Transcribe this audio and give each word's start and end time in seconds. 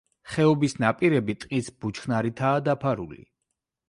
ხეობის 0.35 0.73
ნაპირები 0.83 1.35
ტყის 1.43 1.69
ბუჩქნარითაა 1.83 2.65
დაფარული. 2.69 3.21